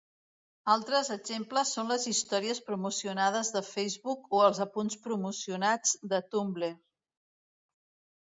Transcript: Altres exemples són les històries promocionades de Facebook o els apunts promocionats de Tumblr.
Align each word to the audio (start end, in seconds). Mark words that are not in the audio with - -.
Altres 0.75 1.09
exemples 1.15 1.73
són 1.75 1.91
les 1.91 2.07
històries 2.11 2.61
promocionades 2.69 3.51
de 3.57 3.61
Facebook 3.67 4.25
o 4.39 4.39
els 4.47 4.63
apunts 4.65 4.97
promocionats 5.05 5.93
de 6.15 6.21
Tumblr. 6.33 6.71